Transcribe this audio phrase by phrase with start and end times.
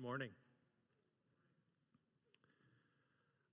[0.00, 0.30] morning.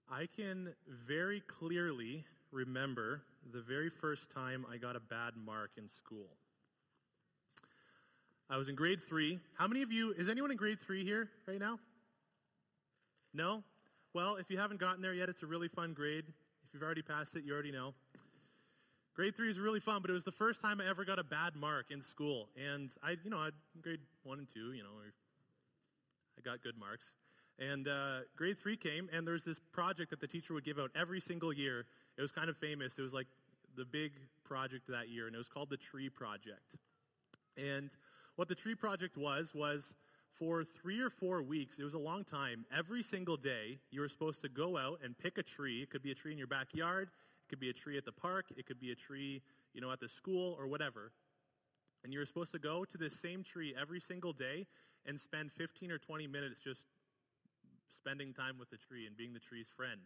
[0.09, 0.69] I can
[1.05, 6.27] very clearly remember the very first time I got a bad mark in school.
[8.49, 9.39] I was in grade three.
[9.55, 11.79] How many of you, is anyone in grade three here right now?
[13.33, 13.63] No?
[14.13, 16.23] Well, if you haven't gotten there yet, it's a really fun grade.
[16.65, 17.93] If you've already passed it, you already know.
[19.15, 21.23] Grade three is really fun, but it was the first time I ever got a
[21.23, 22.47] bad mark in school.
[22.55, 23.49] And I, you know, I
[23.81, 24.89] grade one and two, you know,
[26.37, 27.05] I got good marks.
[27.59, 30.91] And uh, grade three came, and there's this project that the teacher would give out
[30.95, 31.85] every single year.
[32.17, 32.93] It was kind of famous.
[32.97, 33.27] It was like
[33.75, 34.11] the big
[34.43, 36.75] project that year, and it was called the Tree Project.
[37.57, 37.89] And
[38.35, 39.95] what the Tree Project was, was
[40.37, 44.09] for three or four weeks, it was a long time, every single day, you were
[44.09, 45.81] supposed to go out and pick a tree.
[45.81, 48.11] It could be a tree in your backyard, it could be a tree at the
[48.11, 49.41] park, it could be a tree,
[49.73, 51.11] you know, at the school or whatever.
[52.03, 54.67] And you were supposed to go to this same tree every single day
[55.07, 56.81] and spend 15 or 20 minutes just
[57.95, 60.01] spending time with the tree and being the tree's friend.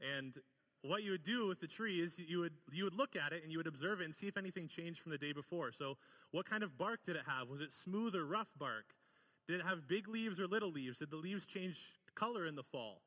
[0.00, 0.34] And
[0.82, 3.42] what you would do with the tree is you would you would look at it
[3.42, 5.72] and you would observe it and see if anything changed from the day before.
[5.72, 5.96] So,
[6.30, 7.48] what kind of bark did it have?
[7.48, 8.94] Was it smooth or rough bark?
[9.48, 10.98] Did it have big leaves or little leaves?
[10.98, 11.76] Did the leaves change
[12.14, 13.00] color in the fall?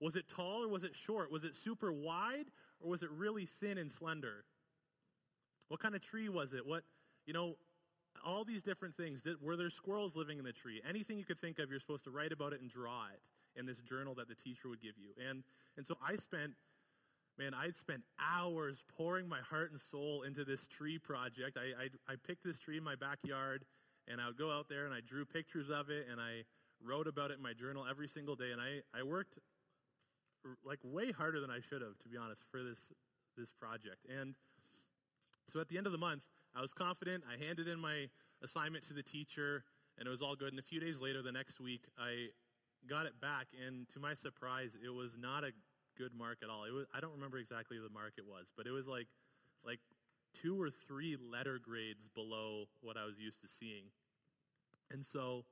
[0.00, 1.30] Was it tall or was it short?
[1.30, 2.46] Was it super wide
[2.80, 4.44] or was it really thin and slender?
[5.68, 6.66] What kind of tree was it?
[6.66, 6.82] What,
[7.24, 7.56] you know,
[8.24, 9.20] all these different things.
[9.20, 10.80] Did, were there squirrels living in the tree?
[10.88, 13.20] Anything you could think of, you're supposed to write about it and draw it
[13.58, 15.10] in this journal that the teacher would give you.
[15.28, 15.42] And,
[15.76, 16.52] and so I spent,
[17.38, 21.58] man, I'd spent hours pouring my heart and soul into this tree project.
[21.58, 23.64] I, I, I picked this tree in my backyard,
[24.08, 26.44] and I would go out there and I drew pictures of it, and I
[26.84, 28.52] wrote about it in my journal every single day.
[28.52, 29.38] And I, I worked
[30.64, 32.78] like way harder than I should have, to be honest, for this,
[33.36, 34.06] this project.
[34.08, 34.34] And
[35.52, 36.22] so at the end of the month,
[36.54, 37.24] I was confident.
[37.26, 38.08] I handed in my
[38.42, 39.64] assignment to the teacher,
[39.98, 40.50] and it was all good.
[40.50, 42.28] And a few days later, the next week, I
[42.88, 45.52] got it back, and to my surprise, it was not a
[45.96, 46.64] good mark at all.
[46.64, 49.08] It was I don't remember exactly the mark it was, but it was like
[49.64, 49.80] like
[50.40, 53.84] two or three letter grades below what I was used to seeing.
[54.90, 55.44] And so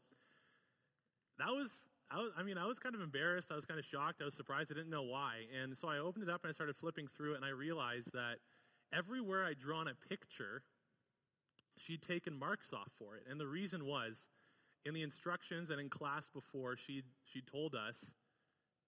[1.39, 1.71] that was
[2.11, 3.53] I, was, I mean, I was kind of embarrassed.
[3.53, 4.21] I was kind of shocked.
[4.21, 4.73] I was surprised.
[4.73, 5.47] I didn't know why.
[5.63, 8.13] And so I opened it up and I started flipping through it, and I realized
[8.13, 8.43] that
[8.93, 10.63] everywhere I'd drawn a picture,
[11.87, 13.25] she'd taken marks off for it.
[13.31, 14.17] And the reason was
[14.85, 17.03] in the instructions and in class before, she
[17.33, 17.97] she told us,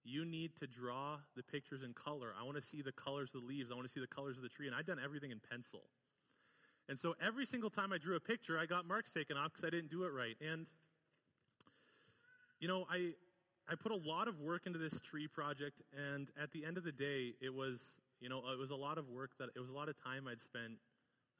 [0.03, 2.33] you need to draw the pictures in color.
[2.39, 3.71] I want to see the colors of the leaves.
[3.71, 4.67] I want to see the colors of the tree.
[4.67, 5.81] And I'd done everything in pencil.
[6.89, 9.65] And so every single time I drew a picture, I got marks taken off because
[9.65, 10.35] I didn't do it right.
[10.41, 10.65] And,
[12.59, 13.11] you know, I,
[13.69, 15.81] I put a lot of work into this tree project.
[15.95, 17.79] And at the end of the day, it was,
[18.19, 20.27] you know, it was a lot of work that, it was a lot of time
[20.27, 20.73] I'd spent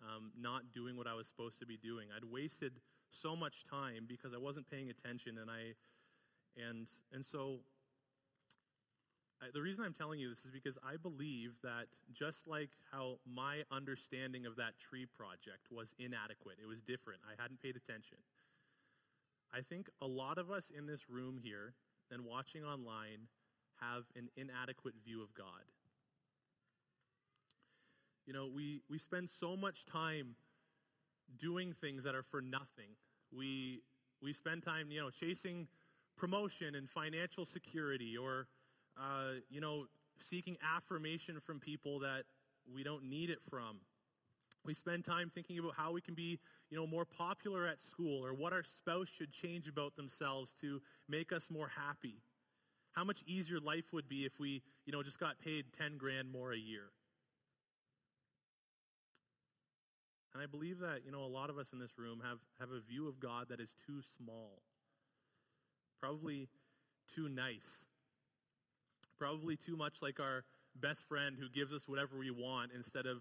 [0.04, 2.08] um, not doing what I was supposed to be doing.
[2.16, 2.74] I'd wasted
[3.10, 5.74] so much time because I wasn't paying attention, and I,
[6.58, 7.60] and and so.
[9.42, 13.20] I, the reason I'm telling you this is because I believe that just like how
[13.28, 17.20] my understanding of that tree project was inadequate, it was different.
[17.28, 18.20] I hadn't paid attention.
[19.54, 21.74] I think a lot of us in this room here
[22.10, 23.28] and watching online
[23.82, 25.66] have an inadequate view of God.
[28.26, 30.36] You know, we, we spend so much time
[31.40, 32.96] doing things that are for nothing.
[33.36, 33.82] We,
[34.22, 35.68] we spend time, you know, chasing
[36.16, 38.48] promotion and financial security or,
[38.98, 39.86] uh, you know,
[40.20, 42.24] seeking affirmation from people that
[42.74, 43.80] we don't need it from.
[44.66, 46.40] We spend time thinking about how we can be,
[46.70, 50.82] you know, more popular at school or what our spouse should change about themselves to
[51.10, 52.22] make us more happy.
[52.94, 56.32] How much easier life would be if we, you know, just got paid 10 grand
[56.32, 56.92] more a year.
[60.34, 62.72] And I believe that, you know, a lot of us in this room have, have
[62.72, 64.62] a view of God that is too small,
[66.02, 66.50] probably
[67.16, 67.86] too nice,
[69.20, 70.44] probably too much like our
[70.76, 73.18] best friend who gives us whatever we want instead of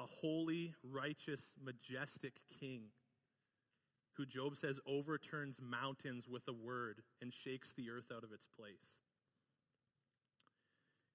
[0.00, 2.82] a holy, righteous, majestic king
[4.14, 8.46] who Job says overturns mountains with a word and shakes the earth out of its
[8.58, 8.74] place.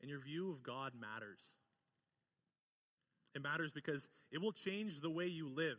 [0.01, 1.39] And your view of God matters.
[3.38, 5.78] It matters because it will change the way you live.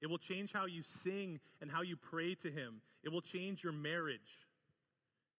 [0.00, 2.80] It will change how you sing and how you pray to Him.
[3.02, 4.20] It will change your marriage.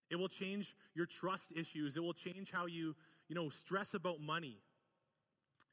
[0.10, 1.96] It will change your trust issues.
[1.96, 2.94] It will change how you,
[3.30, 4.58] you know, stress about money.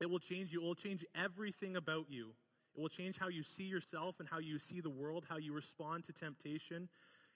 [0.00, 0.62] It will change you.
[0.62, 2.28] It will change everything about you.
[2.76, 5.52] It will change how you see yourself and how you see the world, how you
[5.52, 6.88] respond to temptation,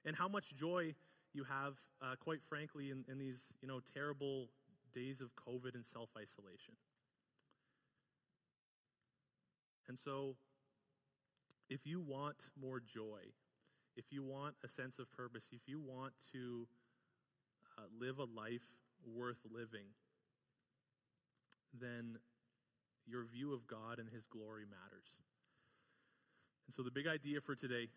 [0.04, 0.94] and how much joy
[1.32, 4.50] you have, uh, quite frankly, in, in these, you know, terrible
[4.94, 6.74] days of COVID and self isolation.
[9.88, 10.36] And so,
[11.68, 13.20] if you want more joy,
[13.96, 16.66] if you want a sense of purpose, if you want to
[17.78, 18.66] uh, live a life
[19.06, 19.86] worth living,
[21.80, 22.18] then
[23.06, 25.08] your view of God and His glory matters.
[26.66, 27.88] And so, the big idea for today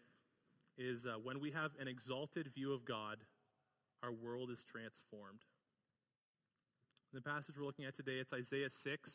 [0.78, 3.18] is uh, when we have an exalted view of God,
[4.04, 5.42] our world is transformed.
[7.14, 9.12] The passage we're looking at today, it's Isaiah 6,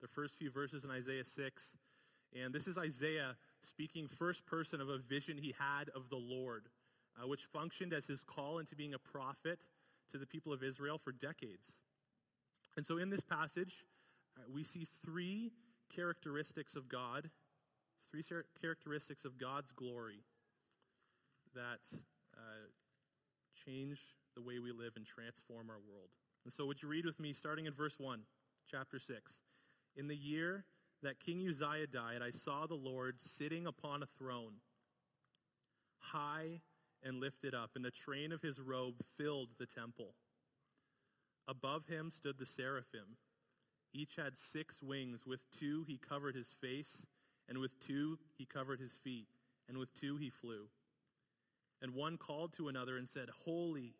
[0.00, 1.62] the first few verses in Isaiah 6.
[2.34, 6.64] And this is Isaiah speaking first person of a vision he had of the Lord,
[7.16, 9.60] uh, which functioned as his call into being a prophet
[10.12, 11.66] to the people of Israel for decades.
[12.76, 13.84] And so in this passage,
[14.36, 15.52] uh, we see three
[15.94, 17.30] characteristics of God,
[18.10, 18.24] three
[18.60, 20.24] characteristics of God's glory
[21.54, 21.78] that
[22.36, 22.66] uh,
[23.64, 23.98] change
[24.34, 26.10] the way we live and transform our world.
[26.44, 28.20] And so, would you read with me, starting in verse 1,
[28.70, 29.32] chapter 6?
[29.96, 30.64] In the year
[31.04, 34.54] that King Uzziah died, I saw the Lord sitting upon a throne,
[35.98, 36.60] high
[37.02, 40.14] and lifted up, and the train of his robe filled the temple.
[41.46, 43.16] Above him stood the seraphim.
[43.92, 45.20] Each had six wings.
[45.26, 46.90] With two he covered his face,
[47.48, 49.28] and with two he covered his feet,
[49.68, 50.66] and with two he flew.
[51.82, 53.94] And one called to another and said, Holy,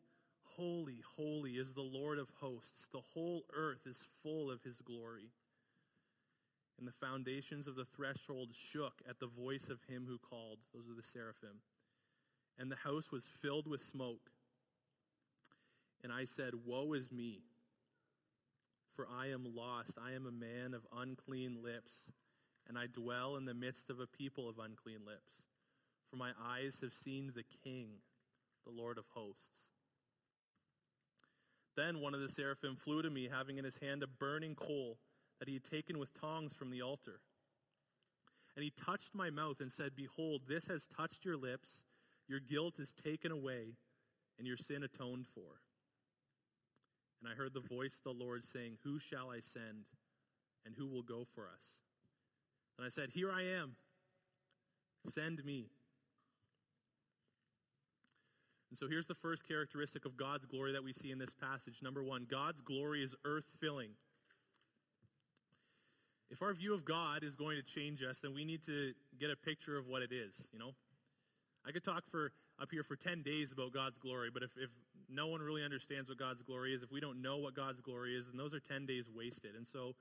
[0.56, 2.86] holy, holy is the Lord of hosts.
[2.92, 5.30] The whole earth is full of his glory.
[6.78, 10.58] And the foundations of the threshold shook at the voice of him who called.
[10.72, 11.60] Those are the seraphim.
[12.58, 14.30] And the house was filled with smoke.
[16.02, 17.40] And I said, Woe is me,
[18.94, 19.92] for I am lost.
[20.04, 21.92] I am a man of unclean lips,
[22.68, 25.30] and I dwell in the midst of a people of unclean lips.
[26.10, 27.88] For my eyes have seen the King,
[28.66, 29.72] the Lord of hosts.
[31.76, 34.98] Then one of the seraphim flew to me, having in his hand a burning coal
[35.38, 37.20] that he had taken with tongs from the altar.
[38.56, 41.68] And he touched my mouth and said, Behold, this has touched your lips,
[42.28, 43.74] your guilt is taken away,
[44.38, 45.60] and your sin atoned for.
[47.20, 49.86] And I heard the voice of the Lord saying, Who shall I send,
[50.64, 51.64] and who will go for us?
[52.78, 53.76] And I said, Here I am,
[55.08, 55.66] send me.
[58.70, 61.78] And so here's the first characteristic of God's glory that we see in this passage.
[61.80, 63.90] Number one, God's glory is earth filling.
[66.34, 69.30] If our view of God is going to change us, then we need to get
[69.30, 70.74] a picture of what it is, you know?
[71.64, 74.68] I could talk for up here for 10 days about God's glory, but if, if
[75.08, 78.16] no one really understands what God's glory is, if we don't know what God's glory
[78.16, 79.54] is, then those are 10 days wasted.
[79.54, 79.94] And so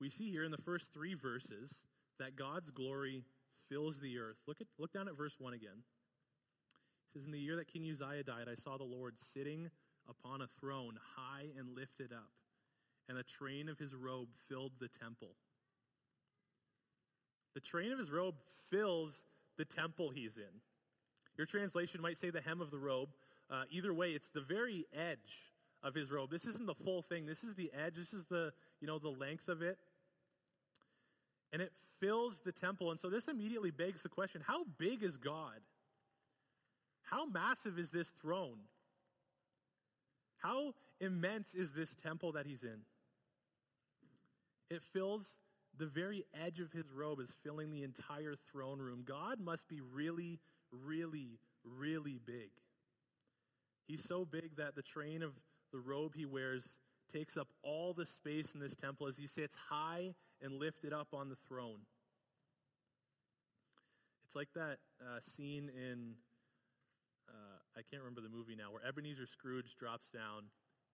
[0.00, 1.74] we see here in the first three verses
[2.20, 3.24] that God's glory
[3.68, 4.36] fills the earth.
[4.46, 5.74] Look, at, look down at verse 1 again.
[5.74, 9.68] It says, In the year that King Uzziah died, I saw the Lord sitting
[10.08, 12.30] upon a throne, high and lifted up,
[13.08, 15.34] and the train of his robe filled the temple.
[17.54, 18.36] The train of his robe
[18.70, 19.20] fills
[19.58, 20.60] the temple he's in.
[21.36, 23.08] Your translation might say the hem of the robe.
[23.50, 25.52] Uh, either way, it's the very edge
[25.82, 26.30] of his robe.
[26.30, 27.26] This isn't the full thing.
[27.26, 27.94] This is the edge.
[27.96, 29.78] This is the, you know, the length of it.
[31.52, 32.90] And it fills the temple.
[32.90, 35.60] And so this immediately begs the question, how big is God?
[37.02, 38.58] How massive is this throne?
[40.38, 42.78] How immense is this temple that he's in?
[44.70, 45.26] It fills
[45.80, 49.02] the very edge of his robe is filling the entire throne room.
[49.04, 50.38] God must be really,
[50.70, 52.50] really, really big.
[53.88, 55.32] He's so big that the train of
[55.72, 56.64] the robe he wears
[57.10, 61.08] takes up all the space in this temple as he sits high and lifted up
[61.14, 61.80] on the throne.
[64.26, 66.12] It's like that uh, scene in,
[67.26, 70.44] uh, I can't remember the movie now, where Ebenezer Scrooge drops down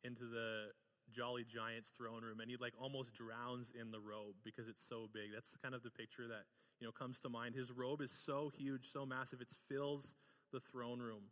[0.05, 0.69] into the
[1.15, 5.09] Jolly Giant's throne room and he like almost drowns in the robe because it's so
[5.13, 5.33] big.
[5.33, 6.45] That's kind of the picture that
[6.81, 7.55] you know, comes to mind.
[7.55, 10.05] His robe is so huge, so massive, it fills
[10.53, 11.23] the throne room.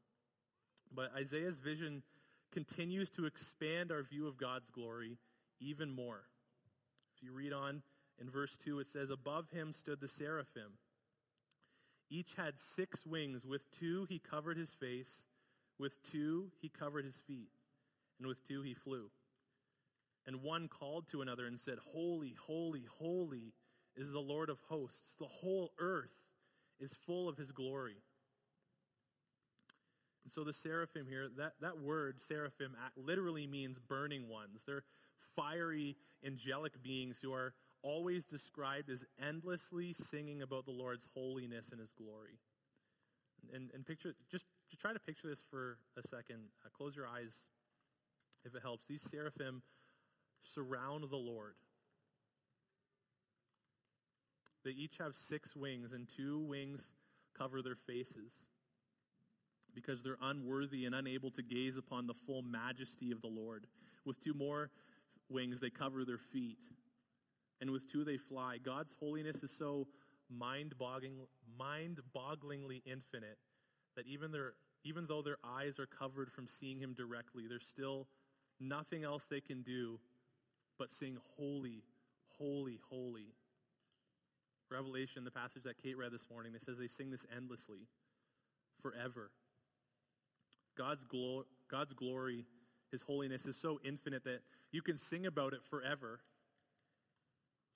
[0.95, 2.03] But Isaiah's vision
[2.53, 5.19] continues to expand our view of God's glory
[5.61, 6.23] even more.
[7.17, 7.83] If you read on
[8.21, 10.79] in verse 2, it says, Above him stood the seraphim.
[12.11, 13.45] Each had six wings.
[13.45, 15.11] With two he covered his face,
[15.79, 17.51] with two he covered his feet,
[18.19, 19.11] and with two he flew.
[20.27, 23.53] And one called to another and said, Holy, holy, holy
[23.97, 25.11] is the Lord of hosts.
[25.19, 26.15] The whole earth
[26.81, 27.97] is full of his glory.
[30.25, 34.63] And so the seraphim here, that, that word, seraphim, literally means burning ones.
[34.67, 34.85] They're
[35.37, 37.53] fiery, angelic beings who are
[37.83, 42.39] always described as endlessly singing about the Lord's holiness and his glory.
[43.53, 46.39] And, and picture, just, just try to picture this for a second.
[46.65, 47.33] Uh, close your eyes
[48.47, 48.87] if it helps.
[48.87, 49.63] These seraphim
[50.55, 51.55] surround the Lord.
[54.65, 56.83] They each have six wings, and two wings
[57.37, 58.33] cover their faces.
[59.75, 63.67] because they're unworthy and unable to gaze upon the full majesty of the Lord.
[64.05, 64.71] With two more
[65.29, 66.59] wings, they cover their feet,
[67.61, 68.59] and with two, they fly.
[68.63, 69.87] God's holiness is so
[70.31, 73.39] mind-bogglingly infinite
[73.97, 74.53] that even, their,
[74.85, 78.07] even though their eyes are covered from seeing Him directly, there's still
[78.61, 79.99] nothing else they can do
[80.79, 81.83] but sing, Holy,
[82.39, 83.35] holy, holy.
[84.71, 87.87] Revelation, the passage that Kate read this morning, it says they sing this endlessly,
[88.83, 89.31] forever.
[90.77, 92.45] God's, glo- God's glory,
[92.91, 94.41] His holiness is so infinite that
[94.73, 96.21] you can sing about it forever,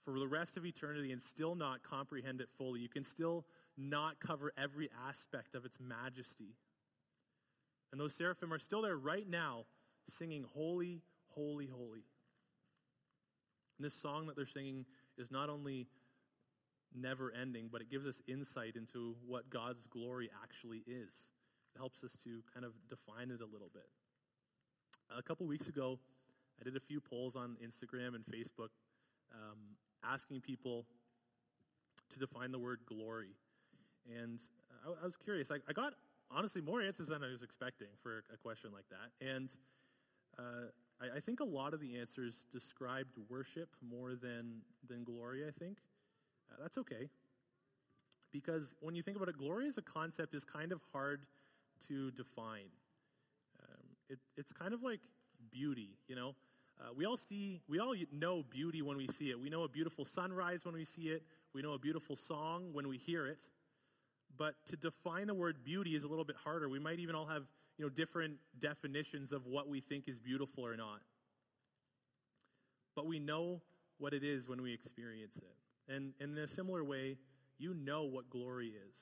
[0.04, 2.80] for the rest of eternity, and still not comprehend it fully.
[2.80, 3.44] You can still
[3.76, 6.56] not cover every aspect of its majesty.
[7.92, 9.64] And those seraphim are still there right now,
[10.18, 12.04] singing, Holy, holy, holy.
[13.78, 14.84] And this song that they're singing
[15.16, 15.86] is not only
[16.94, 21.12] never ending, but it gives us insight into what God's glory actually is.
[21.74, 23.86] It helps us to kind of define it a little bit.
[25.16, 25.98] A couple weeks ago,
[26.60, 28.70] I did a few polls on Instagram and Facebook
[29.32, 30.86] um, asking people
[32.12, 33.36] to define the word glory.
[34.18, 34.38] And
[34.84, 35.50] I, I was curious.
[35.50, 35.94] I, I, got,
[36.30, 39.26] honestly, more answers than I was expecting for a question like that.
[39.26, 39.48] And
[40.38, 40.70] uh,
[41.00, 45.50] I, I, think a lot of the answers described worship more than, than glory, I
[45.50, 45.78] think.
[46.50, 47.08] Uh, that's okay.
[48.32, 51.22] Because when you think about it, glory as a concept is kind of hard
[51.88, 52.70] to define.
[53.62, 55.00] Um, it, it's kind of like
[55.50, 56.34] beauty, you know.
[56.80, 59.40] Uh, we all see, we all know beauty when we see it.
[59.40, 61.22] We know a beautiful sunrise when we see it.
[61.52, 63.38] We know a beautiful song when we hear it.
[64.36, 66.68] But to define the word beauty is a little bit harder.
[66.68, 67.44] We might even all have,
[67.78, 71.00] you know, different definitions of what we think is beautiful or not.
[72.96, 73.62] But we know
[73.98, 75.92] what it is when we experience it.
[75.92, 77.16] And, and in a similar way,
[77.58, 78.94] you know what glory is.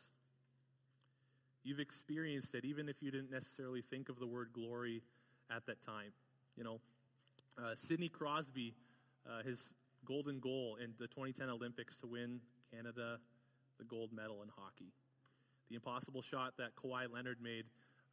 [1.64, 5.02] You've experienced it, even if you didn't necessarily think of the word glory
[5.50, 6.12] at that time.
[6.56, 6.80] You know,
[7.58, 8.74] uh, Sidney Crosby,
[9.26, 9.58] uh, his
[10.04, 12.40] golden goal in the 2010 Olympics to win
[12.72, 13.18] Canada
[13.78, 14.92] the gold medal in hockey.
[15.68, 17.64] The impossible shot that Kawhi Leonard made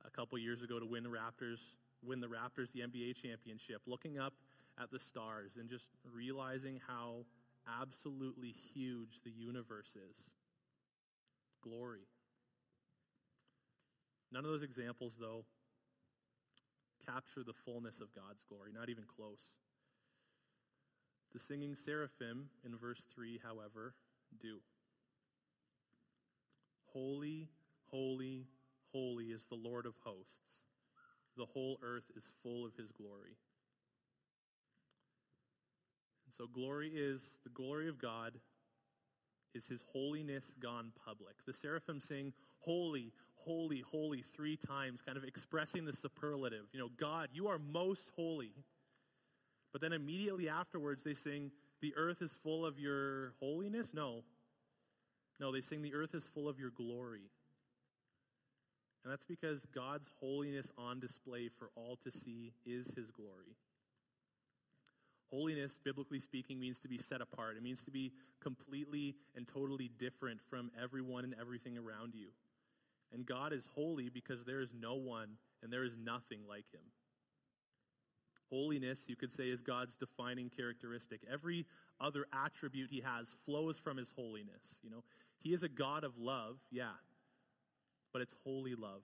[0.05, 1.59] a couple years ago to win the Raptors,
[2.03, 4.33] win the Raptors the NBA championship, looking up
[4.81, 7.25] at the stars and just realizing how
[7.81, 10.15] absolutely huge the universe is.
[11.63, 12.07] Glory.
[14.31, 15.45] None of those examples, though,
[17.05, 19.51] capture the fullness of God's glory, not even close.
[21.33, 23.93] The singing seraphim in verse 3, however,
[24.41, 24.57] do.
[26.91, 27.49] Holy,
[27.89, 28.47] holy,
[28.93, 30.31] holy is the Lord of hosts.
[31.35, 33.35] The whole earth is full of his glory.
[36.25, 38.33] And so, glory is the glory of God,
[39.55, 41.35] is his holiness gone public.
[41.45, 46.65] The seraphim sing, Holy, holy, holy, three times, kind of expressing the superlative.
[46.71, 48.53] You know, God, you are most holy.
[49.71, 53.93] But then immediately afterwards, they sing, The earth is full of your holiness?
[53.93, 54.23] No.
[55.39, 57.31] No, they sing, The earth is full of your glory.
[59.03, 63.57] And that's because God's holiness on display for all to see is his glory.
[65.29, 67.57] Holiness, biblically speaking, means to be set apart.
[67.57, 72.27] It means to be completely and totally different from everyone and everything around you.
[73.11, 75.29] And God is holy because there is no one
[75.61, 76.81] and there is nothing like him.
[78.49, 81.21] Holiness, you could say, is God's defining characteristic.
[81.31, 81.65] Every
[81.99, 84.61] other attribute he has flows from his holiness.
[84.83, 85.03] You know,
[85.39, 86.91] he is a God of love, yeah,
[88.13, 89.01] but it's holy love.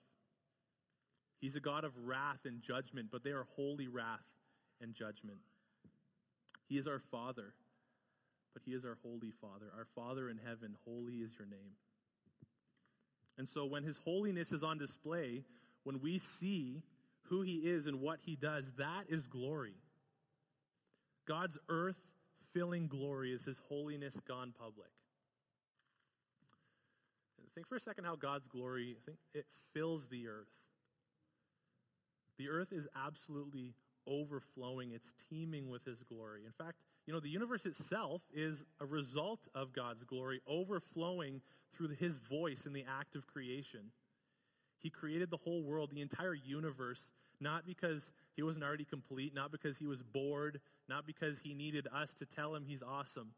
[1.42, 4.24] He's a God of wrath and judgment, but they are holy wrath
[4.82, 5.40] and judgment.
[6.68, 7.54] He is our Father,
[8.54, 9.66] but He is our Holy Father.
[9.76, 11.76] Our Father in heaven, holy is your name.
[13.38, 15.44] And so when His holiness is on display,
[15.84, 16.84] when we see
[17.24, 19.76] who He is and what He does, that is glory.
[21.26, 21.98] God's earth
[22.54, 24.90] filling glory is His holiness gone public.
[27.60, 30.48] Think for a second how God's glory, think it fills the earth.
[32.38, 33.74] The earth is absolutely
[34.08, 36.44] overflowing, it's teeming with His glory.
[36.46, 41.42] In fact, you know, the universe itself is a result of God's glory overflowing
[41.76, 43.92] through His voice in the act of creation.
[44.78, 47.02] He created the whole world, the entire universe,
[47.42, 51.90] not because He wasn't already complete, not because He was bored, not because He needed
[51.94, 53.32] us to tell Him He's awesome.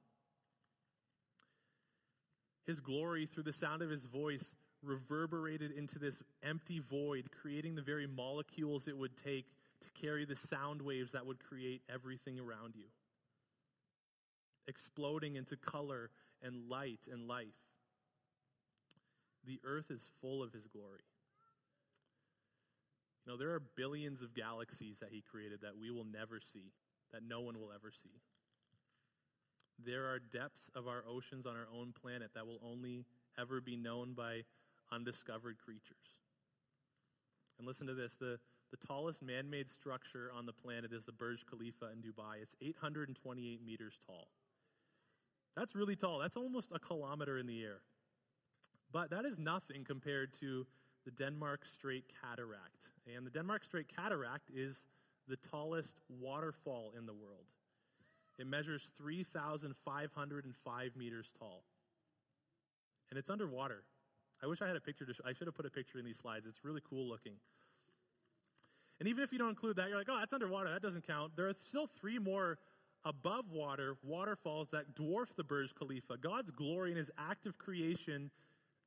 [2.67, 4.53] His glory, through the sound of His voice,
[4.83, 9.45] reverberated into this empty void, creating the very molecules it would take
[9.81, 12.85] to carry the sound waves that would create everything around you,
[14.67, 16.09] exploding into color
[16.41, 17.47] and light and life.
[19.45, 21.01] The earth is full of his glory.
[23.25, 26.71] You know, there are billions of galaxies that he created that we will never see,
[27.11, 28.21] that no one will ever see.
[29.85, 33.05] There are depths of our oceans on our own planet that will only
[33.39, 34.41] ever be known by
[34.91, 36.19] undiscovered creatures.
[37.57, 38.39] And listen to this the,
[38.71, 42.41] the tallest man made structure on the planet is the Burj Khalifa in Dubai.
[42.41, 44.27] It's 828 meters tall.
[45.55, 46.19] That's really tall.
[46.19, 47.81] That's almost a kilometer in the air.
[48.91, 50.65] But that is nothing compared to
[51.05, 52.89] the Denmark Strait Cataract.
[53.13, 54.81] And the Denmark Strait Cataract is
[55.27, 57.45] the tallest waterfall in the world.
[58.37, 61.63] It measures 3,505 meters tall.
[63.09, 63.83] And it's underwater.
[64.43, 66.05] I wish I had a picture to sh- I should have put a picture in
[66.05, 66.45] these slides.
[66.47, 67.33] It's really cool looking.
[68.99, 70.71] And even if you don't include that, you're like, oh, that's underwater.
[70.71, 71.35] That doesn't count.
[71.35, 72.57] There are still three more
[73.03, 76.17] above water waterfalls that dwarf the Burj Khalifa.
[76.17, 78.29] God's glory in his act of creation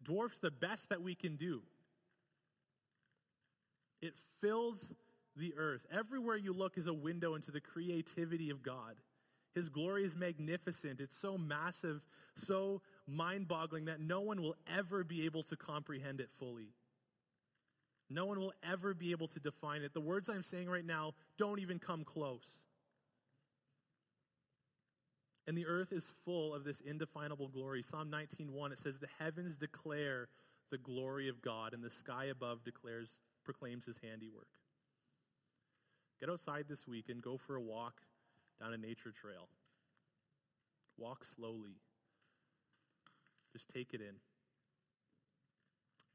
[0.05, 1.63] dwarfs the best that we can do.
[4.01, 4.79] It fills
[5.37, 5.81] the earth.
[5.93, 8.95] Everywhere you look is a window into the creativity of God.
[9.55, 11.01] His glory is magnificent.
[11.01, 12.03] It's so massive,
[12.35, 16.71] so mind boggling that no one will ever be able to comprehend it fully.
[18.11, 19.95] No one will ever be able to define it.
[19.95, 22.47] The words I'm saying right now don't even come close.
[25.47, 27.83] And the earth is full of this indefinable glory.
[27.83, 30.29] Psalm 19:1 it says the heavens declare
[30.71, 34.49] the glory of God and the sky above declares proclaims his handiwork.
[36.19, 38.03] Get outside this week and go for a walk
[38.61, 39.49] down a nature trail.
[40.97, 41.77] Walk slowly.
[43.53, 44.15] Just take it in.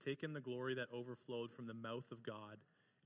[0.03, 2.57] Take in the glory that overflowed from the mouth of God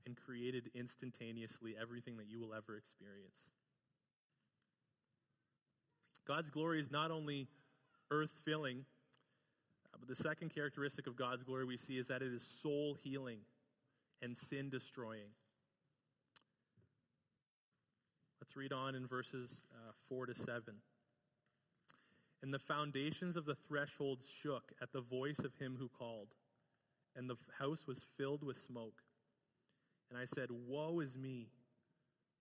[0.06, 3.34] and created instantaneously everything that you will ever experience.
[6.26, 7.48] God's glory is not only
[8.10, 8.84] earth filling,
[9.92, 12.96] uh, but the second characteristic of God's glory we see is that it is soul
[13.02, 13.38] healing
[14.22, 15.30] and sin destroying.
[18.44, 20.74] Let's read on in verses uh, 4 to 7.
[22.42, 26.28] And the foundations of the thresholds shook at the voice of him who called,
[27.16, 29.00] and the house was filled with smoke.
[30.10, 31.48] And I said, Woe is me!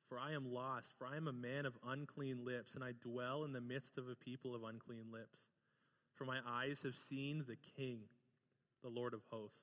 [0.09, 3.45] For I am lost, for I am a man of unclean lips, and I dwell
[3.45, 5.39] in the midst of a people of unclean lips.
[6.15, 7.99] For my eyes have seen the King,
[8.83, 9.55] the Lord of hosts.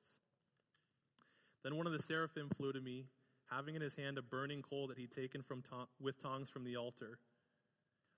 [1.63, 3.05] Then one of the seraphim flew to me,
[3.51, 5.63] having in his hand a burning coal that he'd taken from
[6.01, 7.19] with tongs from the altar.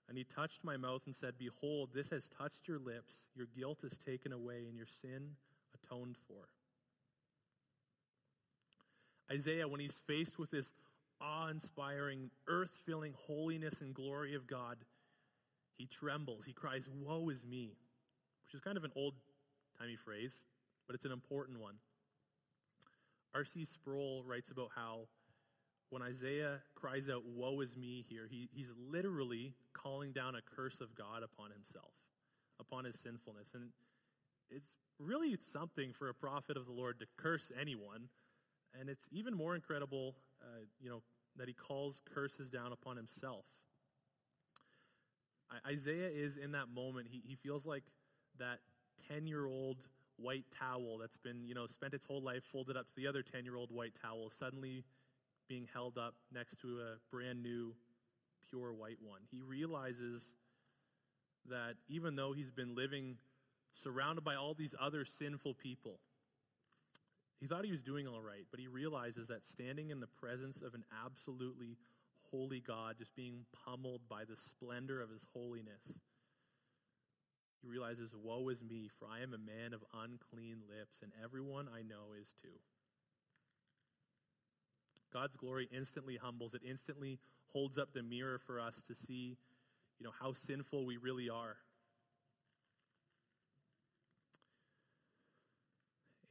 [0.08, 3.14] And he touched my mouth and said, Behold, this has touched your lips.
[3.34, 5.30] Your guilt is taken away, and your sin
[5.74, 6.48] atoned for.
[9.30, 10.70] Isaiah, when he's faced with this
[11.20, 14.76] awe inspiring, earth filling holiness and glory of God,
[15.78, 16.44] he trembles.
[16.44, 17.76] He cries, Woe is me,
[18.44, 19.14] which is kind of an old
[19.78, 20.32] timey phrase,
[20.86, 21.76] but it's an important one.
[23.34, 23.64] R.C.
[23.64, 25.06] Sproul writes about how
[25.92, 30.80] when Isaiah cries out, Woe is me here, he, he's literally calling down a curse
[30.80, 31.92] of God upon himself,
[32.58, 33.48] upon his sinfulness.
[33.52, 33.68] And
[34.50, 38.08] it's really something for a prophet of the Lord to curse anyone.
[38.80, 41.02] And it's even more incredible, uh, you know,
[41.36, 43.44] that he calls curses down upon himself.
[45.66, 47.84] Isaiah is in that moment, he, he feels like
[48.38, 48.60] that
[49.10, 49.76] 10 year old
[50.16, 53.22] white towel that's been, you know, spent its whole life folded up to the other
[53.22, 54.84] 10 year old white towel, suddenly
[55.48, 57.74] being held up next to a brand new,
[58.48, 59.20] pure white one.
[59.30, 60.22] He realizes
[61.48, 63.16] that even though he's been living
[63.82, 65.98] surrounded by all these other sinful people,
[67.40, 70.62] he thought he was doing all right, but he realizes that standing in the presence
[70.62, 71.76] of an absolutely
[72.30, 75.82] holy God, just being pummeled by the splendor of his holiness,
[77.62, 81.68] he realizes, Woe is me, for I am a man of unclean lips, and everyone
[81.68, 82.58] I know is too.
[85.12, 87.18] God's glory instantly humbles, it instantly
[87.52, 89.36] holds up the mirror for us to see,
[89.98, 91.56] you know, how sinful we really are.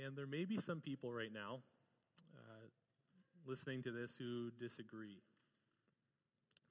[0.03, 1.59] And there may be some people right now
[2.35, 2.65] uh,
[3.45, 5.21] listening to this who disagree.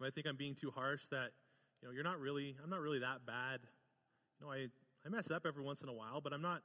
[0.02, 1.30] I think I'm being too harsh that,
[1.80, 3.60] you know, you're not really, I'm not really that bad.
[4.40, 4.66] You know, I,
[5.04, 6.62] I mess up every once in a while, but I'm not,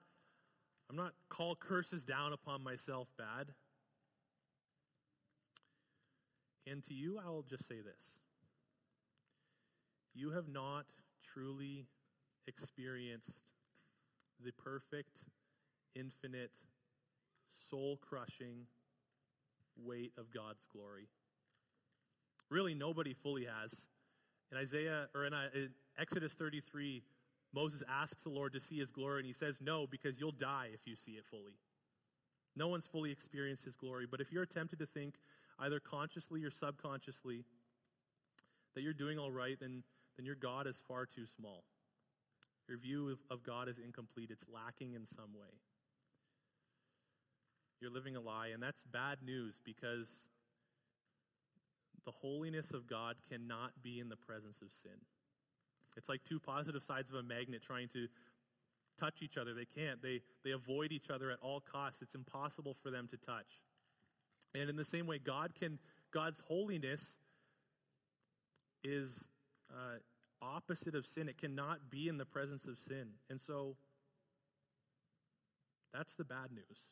[0.89, 3.53] I'm not call curses down upon myself bad.
[6.69, 8.01] And to you, I will just say this.
[10.13, 10.85] You have not
[11.33, 11.85] truly
[12.47, 13.37] experienced
[14.43, 15.17] the perfect
[15.95, 16.51] infinite,
[17.69, 18.65] soul crushing
[19.83, 21.07] weight of God's glory.
[22.49, 23.73] Really, nobody fully has.
[24.51, 27.03] In Isaiah, or in, uh, in Exodus 33,
[27.53, 30.69] Moses asks the Lord to see his glory, and he says, No, because you'll die
[30.73, 31.53] if you see it fully.
[32.55, 34.05] No one's fully experienced his glory.
[34.09, 35.15] But if you're tempted to think,
[35.59, 37.43] either consciously or subconsciously,
[38.73, 39.83] that you're doing all right, then,
[40.17, 41.63] then your God is far too small.
[42.67, 45.49] Your view of, of God is incomplete, it's lacking in some way.
[47.81, 50.07] You're living a lie, and that's bad news because
[52.05, 54.97] the holiness of God cannot be in the presence of sin.
[55.97, 58.07] It's like two positive sides of a magnet trying to
[58.99, 59.53] touch each other.
[59.53, 60.01] They can't.
[60.01, 62.01] They, they avoid each other at all costs.
[62.01, 63.61] It's impossible for them to touch.
[64.53, 65.79] And in the same way, God can,
[66.13, 67.01] God's holiness
[68.83, 69.25] is
[69.71, 69.97] uh,
[70.41, 71.27] opposite of sin.
[71.27, 73.09] It cannot be in the presence of sin.
[73.29, 73.75] And so
[75.93, 76.83] that's the bad news.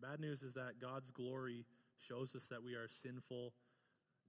[0.00, 1.64] Bad news is that God's glory
[2.08, 3.52] shows us that we are sinful,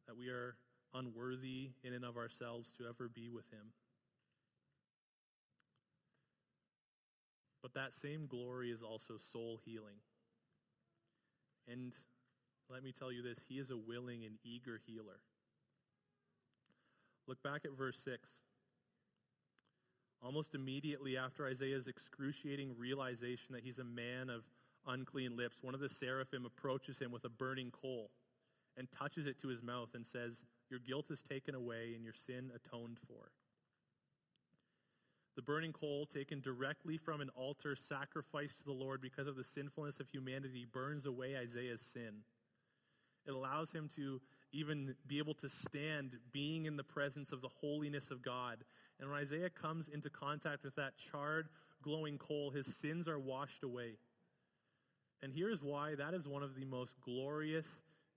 [0.08, 0.56] that we are
[0.94, 3.72] unworthy in and of ourselves to ever be with Him.
[7.62, 9.98] But that same glory is also soul healing.
[11.68, 11.94] And
[12.70, 15.20] let me tell you this He is a willing and eager healer.
[17.28, 18.28] Look back at verse 6.
[20.22, 24.44] Almost immediately after Isaiah's excruciating realization that he's a man of
[24.88, 28.10] unclean lips, one of the seraphim approaches him with a burning coal
[28.78, 32.14] and touches it to his mouth and says, Your guilt is taken away and your
[32.14, 33.32] sin atoned for.
[35.40, 39.46] The burning coal, taken directly from an altar sacrificed to the Lord because of the
[39.46, 42.24] sinfulness of humanity, burns away Isaiah's sin.
[43.26, 44.20] It allows him to
[44.52, 48.58] even be able to stand being in the presence of the holiness of God.
[49.00, 51.48] And when Isaiah comes into contact with that charred,
[51.82, 53.94] glowing coal, his sins are washed away.
[55.24, 57.68] And here's why that is one of the most glorious,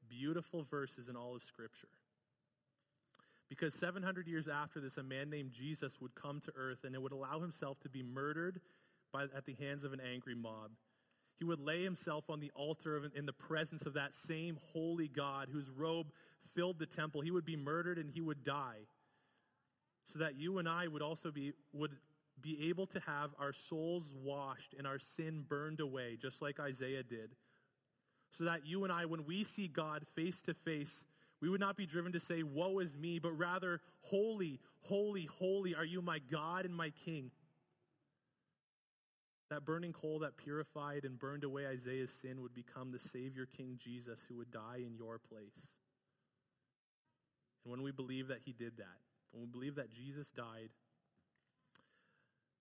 [0.08, 1.86] beautiful verses in all of Scripture.
[3.52, 7.02] Because 700 years after this, a man named Jesus would come to earth and it
[7.02, 8.62] would allow himself to be murdered
[9.12, 10.70] by, at the hands of an angry mob.
[11.38, 15.06] He would lay himself on the altar of, in the presence of that same holy
[15.06, 16.06] God whose robe
[16.54, 17.20] filled the temple.
[17.20, 18.86] He would be murdered and he would die.
[20.14, 21.92] So that you and I would also be, would
[22.40, 27.02] be able to have our souls washed and our sin burned away, just like Isaiah
[27.02, 27.32] did.
[28.38, 31.04] So that you and I, when we see God face to face,
[31.42, 35.74] we would not be driven to say, Woe is me, but rather, Holy, holy, holy
[35.74, 37.32] are you, my God and my King.
[39.50, 43.78] That burning coal that purified and burned away Isaiah's sin would become the Savior King
[43.82, 45.66] Jesus who would die in your place.
[47.64, 48.98] And when we believe that he did that,
[49.32, 50.70] when we believe that Jesus died,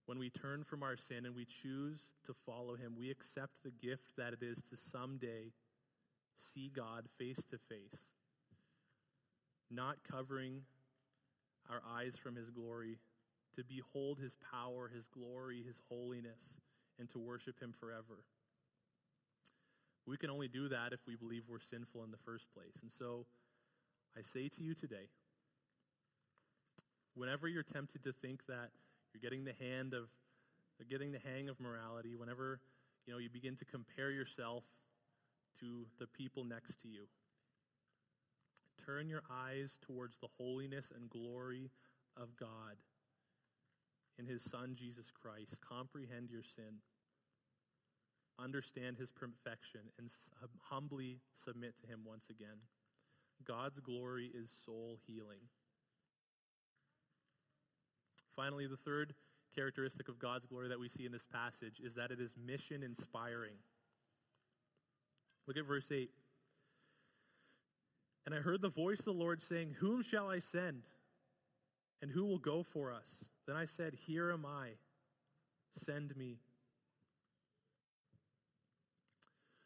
[0.07, 3.71] when we turn from our sin and we choose to follow him, we accept the
[3.71, 5.53] gift that it is to someday
[6.53, 8.10] see God face to face
[9.71, 10.61] not covering
[11.69, 12.99] our eyes from his glory,
[13.55, 16.59] to behold his power, his glory, his holiness,
[16.99, 18.23] and to worship him forever.
[20.07, 22.75] We can only do that if we believe we're sinful in the first place.
[22.81, 23.25] And so
[24.17, 25.07] I say to you today,
[27.13, 28.69] whenever you're tempted to think that
[29.13, 30.09] you're getting the hand of
[30.89, 32.59] getting the hang of morality, whenever
[33.05, 34.63] you know you begin to compare yourself
[35.59, 37.05] to the people next to you,
[38.85, 41.69] Turn your eyes towards the holiness and glory
[42.17, 42.77] of God
[44.17, 45.57] in His Son, Jesus Christ.
[45.67, 46.81] Comprehend your sin.
[48.39, 50.09] Understand His perfection and
[50.59, 52.57] humbly submit to Him once again.
[53.45, 55.39] God's glory is soul healing.
[58.35, 59.13] Finally, the third
[59.55, 62.83] characteristic of God's glory that we see in this passage is that it is mission
[62.83, 63.55] inspiring.
[65.47, 66.09] Look at verse 8.
[68.25, 70.83] And I heard the voice of the Lord saying, Whom shall I send?
[72.01, 73.07] And who will go for us?
[73.47, 74.69] Then I said, Here am I.
[75.85, 76.37] Send me.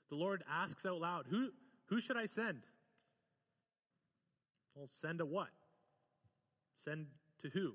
[0.09, 1.49] The Lord asks out loud, Who,
[1.87, 2.63] who should I send?
[4.75, 5.49] Well, send to what?
[6.83, 7.07] Send
[7.41, 7.73] to who?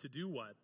[0.00, 0.54] To do what?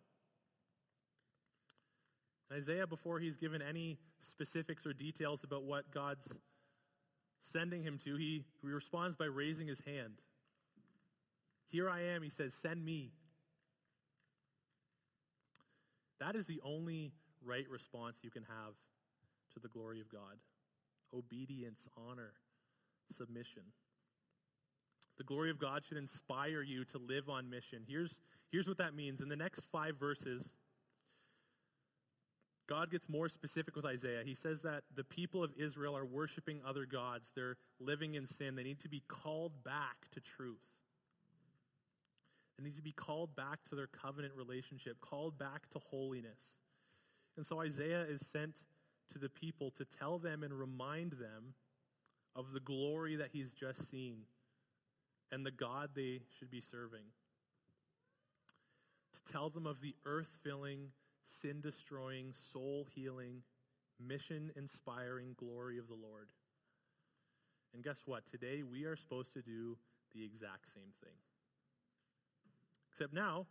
[2.53, 6.27] Isaiah, before he's given any specifics or details about what God's
[7.55, 10.19] sending him to, he, he responds by raising his hand.
[11.69, 13.11] Here I am, he says, send me.
[16.19, 17.13] That is the only
[17.43, 18.73] right response you can have
[19.53, 20.37] to the glory of God
[21.13, 22.33] obedience, honor,
[23.15, 23.63] submission.
[25.17, 27.83] The glory of God should inspire you to live on mission.
[27.87, 28.17] Here's,
[28.51, 29.21] here's what that means.
[29.21, 30.49] In the next five verses,
[32.67, 34.21] God gets more specific with Isaiah.
[34.25, 37.31] He says that the people of Israel are worshiping other gods.
[37.35, 38.55] They're living in sin.
[38.55, 40.57] They need to be called back to truth.
[42.57, 46.39] They need to be called back to their covenant relationship, called back to holiness.
[47.37, 48.55] And so Isaiah is sent
[49.11, 51.53] to the people to tell them and remind them
[52.35, 54.19] of the glory that he's just seen
[55.31, 57.03] and the God they should be serving.
[59.13, 60.91] To tell them of the earth filling,
[61.41, 63.41] sin destroying, soul healing,
[63.99, 66.29] mission inspiring glory of the Lord.
[67.73, 68.25] And guess what?
[68.29, 69.77] Today we are supposed to do
[70.13, 71.13] the exact same thing.
[72.91, 73.45] Except now,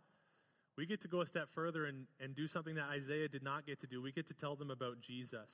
[0.77, 3.65] we get to go a step further and, and do something that Isaiah did not
[3.65, 4.01] get to do.
[4.01, 5.49] We get to tell them about Jesus.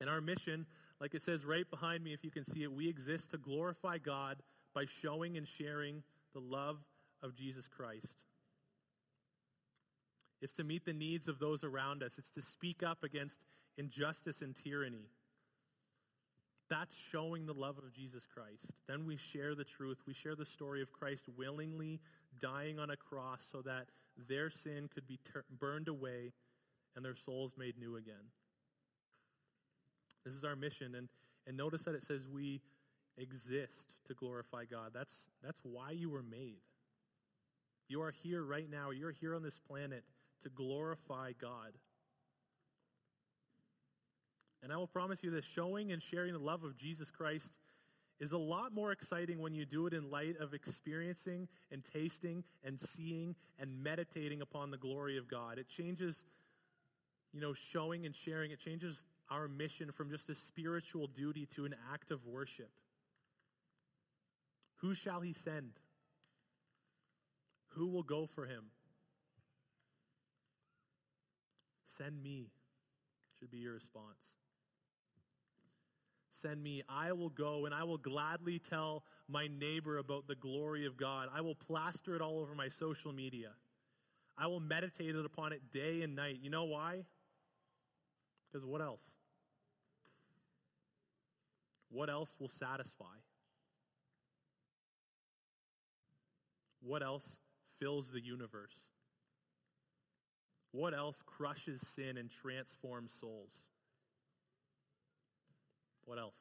[0.00, 0.66] And our mission,
[1.00, 3.98] like it says right behind me, if you can see it, we exist to glorify
[3.98, 4.36] God
[4.74, 6.02] by showing and sharing
[6.34, 6.78] the love
[7.22, 8.06] of Jesus Christ.
[10.40, 13.38] It's to meet the needs of those around us, it's to speak up against
[13.76, 15.08] injustice and tyranny.
[16.68, 18.70] That's showing the love of Jesus Christ.
[18.86, 19.98] Then we share the truth.
[20.06, 21.98] We share the story of Christ willingly
[22.40, 23.86] dying on a cross so that
[24.28, 26.32] their sin could be ter- burned away
[26.94, 28.30] and their souls made new again.
[30.24, 30.94] This is our mission.
[30.94, 31.08] And,
[31.48, 32.60] and notice that it says we
[33.18, 34.92] exist to glorify God.
[34.94, 36.60] That's, that's why you were made.
[37.88, 38.90] You are here right now.
[38.90, 40.04] You're here on this planet
[40.42, 41.72] to glorify God.
[44.62, 47.46] And I will promise you this showing and sharing the love of Jesus Christ
[48.20, 52.44] is a lot more exciting when you do it in light of experiencing and tasting
[52.62, 55.58] and seeing and meditating upon the glory of God.
[55.58, 56.22] It changes,
[57.32, 61.64] you know, showing and sharing, it changes our mission from just a spiritual duty to
[61.64, 62.70] an act of worship.
[64.80, 65.72] Who shall he send?
[67.74, 68.64] Who will go for him?
[72.00, 72.46] Send me,
[73.38, 74.16] should be your response.
[76.40, 80.86] Send me, I will go and I will gladly tell my neighbor about the glory
[80.86, 81.28] of God.
[81.34, 83.50] I will plaster it all over my social media.
[84.38, 86.38] I will meditate upon it day and night.
[86.40, 87.04] You know why?
[88.50, 89.02] Because what else?
[91.90, 93.04] What else will satisfy?
[96.80, 97.24] What else
[97.78, 98.72] fills the universe?
[100.72, 103.52] What else crushes sin and transforms souls?
[106.04, 106.34] What else?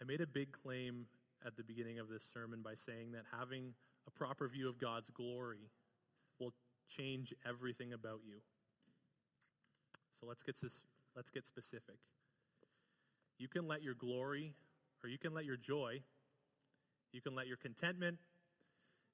[0.00, 1.06] I made a big claim
[1.46, 3.74] at the beginning of this sermon by saying that having
[4.06, 5.70] a proper view of God's glory
[6.40, 6.52] will
[6.88, 8.38] change everything about you.
[10.20, 10.56] So let's get
[11.14, 11.96] let's get specific.
[13.38, 14.54] You can let your glory
[15.02, 16.00] or you can let your joy,
[17.12, 18.18] you can let your contentment,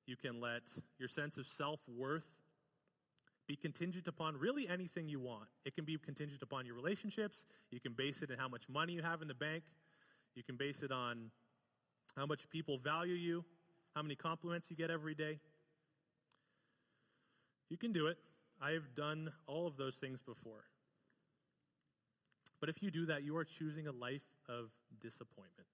[0.09, 0.63] you can let
[0.99, 2.25] your sense of self-worth
[3.47, 5.49] be contingent upon really anything you want.
[5.65, 7.45] It can be contingent upon your relationships.
[7.71, 9.63] You can base it on how much money you have in the bank.
[10.35, 11.31] You can base it on
[12.17, 13.45] how much people value you,
[13.95, 15.39] how many compliments you get every day.
[17.69, 18.17] You can do it.
[18.63, 20.65] I've done all of those things before.
[22.61, 25.69] But if you do that, you are choosing a life of disappointment.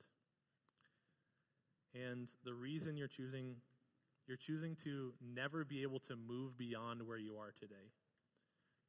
[1.95, 3.55] And the reason you're choosing
[4.27, 7.93] you're choosing to never be able to move beyond where you are today.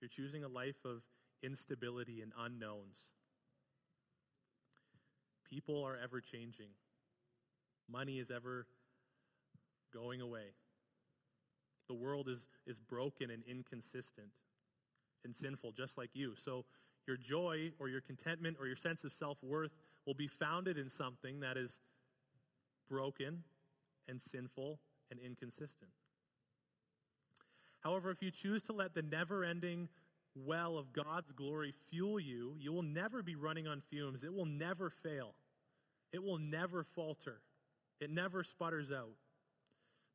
[0.02, 1.02] You're choosing a life of
[1.44, 2.98] instability and unknowns.
[5.50, 6.70] People are ever changing.
[7.92, 8.66] Money is ever
[9.94, 10.54] going away.
[11.88, 14.30] The world is, is broken and inconsistent
[15.24, 16.34] and sinful, just like you.
[16.44, 16.66] So,
[17.08, 19.70] your joy or your contentment or your sense of self worth
[20.08, 21.72] will be founded in something that is
[22.90, 23.44] broken
[24.08, 24.80] and sinful
[25.12, 25.92] and inconsistent.
[27.82, 29.90] However, if you choose to let the never ending
[30.36, 34.24] well of God's glory fuel you, you will never be running on fumes.
[34.24, 35.34] It will never fail.
[36.12, 37.42] It will never falter.
[38.00, 39.14] It never sputters out.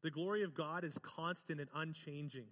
[0.03, 2.46] The glory of God is constant and unchanging.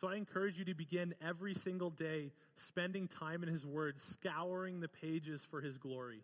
[0.00, 4.80] So I encourage you to begin every single day spending time in His Word, scouring
[4.80, 6.22] the pages for His glory.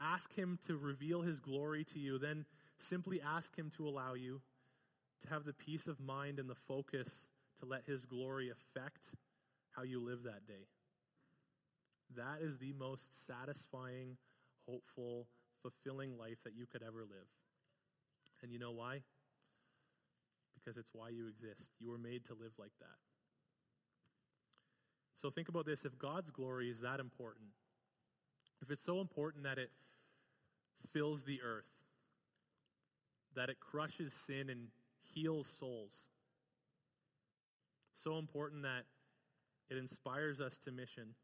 [0.00, 2.18] Ask Him to reveal His glory to you.
[2.18, 2.44] Then
[2.78, 4.40] simply ask Him to allow you
[5.22, 7.08] to have the peace of mind and the focus
[7.60, 9.02] to let His glory affect
[9.72, 10.66] how you live that day.
[12.16, 14.16] That is the most satisfying,
[14.68, 15.26] hopeful,
[15.62, 17.28] fulfilling life that you could ever live.
[18.42, 19.02] And you know why?
[20.54, 21.70] Because it's why you exist.
[21.78, 22.98] You were made to live like that.
[25.20, 27.50] So think about this if God's glory is that important,
[28.62, 29.70] if it's so important that it
[30.92, 31.64] fills the earth,
[33.36, 34.68] that it crushes sin and
[35.14, 35.92] heals souls.
[38.02, 38.84] So important that
[39.68, 41.14] it inspires us to mission,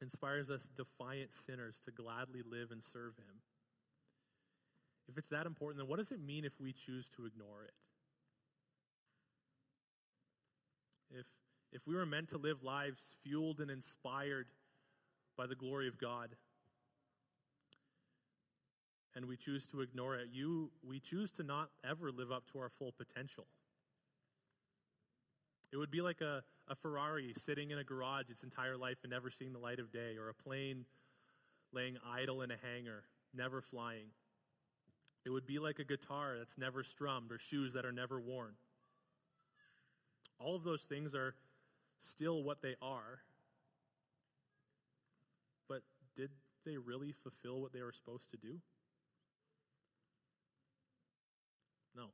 [0.00, 3.40] inspires us defiant sinners to gladly live and serve Him.
[5.08, 7.74] if it's that important, then what does it mean if we choose to ignore it?
[11.18, 11.26] If,
[11.72, 14.46] if we were meant to live lives fueled and inspired
[15.36, 16.30] by the glory of God,
[19.14, 22.58] and we choose to ignore it, you, we choose to not ever live up to
[22.58, 23.46] our full potential.
[25.72, 29.10] It would be like a, a Ferrari sitting in a garage its entire life and
[29.10, 30.84] never seeing the light of day, or a plane
[31.72, 34.08] laying idle in a hangar, never flying.
[35.24, 38.52] It would be like a guitar that's never strummed, or shoes that are never worn.
[40.38, 41.34] All of those things are
[42.00, 43.20] still what they are.
[45.68, 45.82] But
[46.16, 46.30] did
[46.66, 48.58] they really fulfill what they were supposed to do?
[51.96, 52.06] No.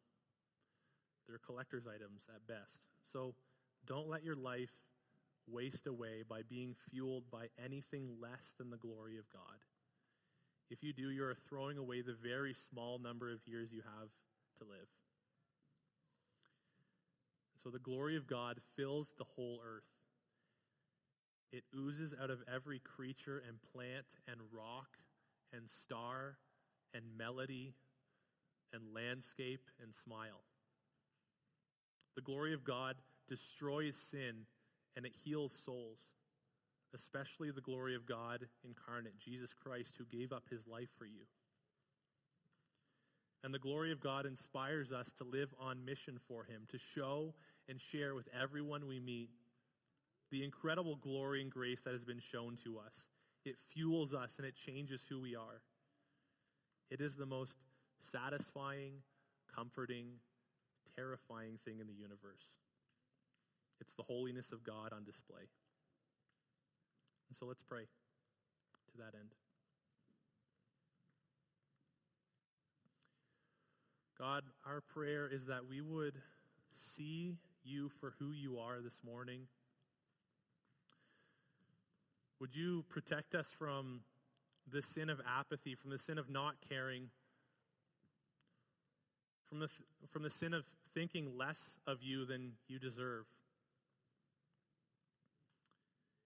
[1.28, 2.80] They're collector's items at best.
[3.12, 3.34] So
[3.86, 4.72] don't let your life
[5.46, 9.58] waste away by being fueled by anything less than the glory of God.
[10.70, 14.08] If you do, you are throwing away the very small number of years you have
[14.58, 14.88] to live.
[17.62, 19.84] So the glory of God fills the whole earth.
[21.52, 24.98] It oozes out of every creature and plant and rock
[25.52, 26.36] and star
[26.92, 27.74] and melody
[28.72, 30.42] and landscape and smile.
[32.18, 32.96] The glory of God
[33.28, 34.42] destroys sin
[34.96, 36.00] and it heals souls,
[36.92, 41.22] especially the glory of God incarnate, Jesus Christ, who gave up his life for you.
[43.44, 47.34] And the glory of God inspires us to live on mission for him, to show
[47.68, 49.30] and share with everyone we meet
[50.32, 52.94] the incredible glory and grace that has been shown to us.
[53.44, 55.62] It fuels us and it changes who we are.
[56.90, 57.58] It is the most
[58.10, 58.94] satisfying,
[59.54, 60.06] comforting,
[60.98, 62.50] terrifying thing in the universe.
[63.80, 65.46] It's the holiness of God on display.
[67.28, 69.30] And so let's pray to that end.
[74.18, 76.14] God, our prayer is that we would
[76.96, 79.42] see you for who you are this morning.
[82.40, 84.00] Would you protect us from
[84.72, 87.10] the sin of apathy, from the sin of not caring,
[89.48, 89.68] from the,
[90.10, 93.24] from the sin of thinking less of you than you deserve?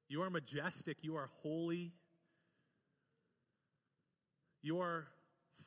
[0.09, 0.99] You are majestic.
[1.03, 1.93] You are holy.
[4.63, 5.07] You are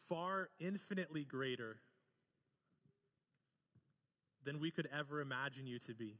[0.07, 1.77] far infinitely greater
[4.45, 6.13] than we could ever imagine you to be.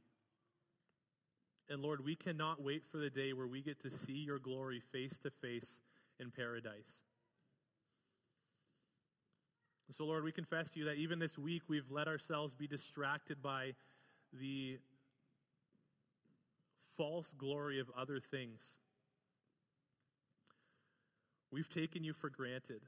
[1.68, 4.82] And Lord, we cannot wait for the day where we get to see your glory
[4.92, 5.78] face to face
[6.20, 7.05] in paradise.
[9.96, 13.42] So, Lord, we confess to you that even this week we've let ourselves be distracted
[13.42, 13.72] by
[14.38, 14.78] the
[16.98, 18.60] false glory of other things.
[21.50, 22.82] We've taken you for granted.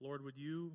[0.00, 0.72] Lord, would you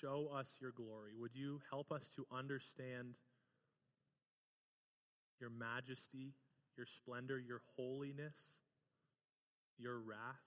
[0.00, 1.14] show us your glory?
[1.18, 3.14] Would you help us to understand
[5.40, 6.34] your majesty,
[6.76, 8.34] your splendor, your holiness,
[9.78, 10.40] your wrath?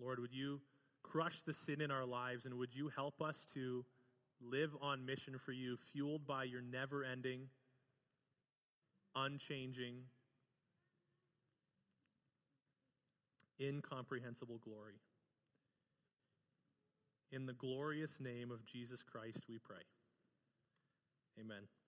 [0.00, 0.60] Lord, would you
[1.02, 3.84] crush the sin in our lives, and would you help us to
[4.40, 7.48] live on mission for you, fueled by your never ending,
[9.14, 9.96] unchanging,
[13.60, 15.00] incomprehensible glory.
[17.32, 19.82] In the glorious name of Jesus Christ, we pray.
[21.38, 21.79] Amen.